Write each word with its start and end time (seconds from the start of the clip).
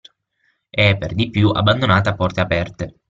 E, 0.71 0.97
per 0.97 1.13
di 1.13 1.29
più, 1.29 1.49
abbandonata 1.49 2.09
a 2.09 2.15
porte 2.15 2.41
aperte! 2.41 2.95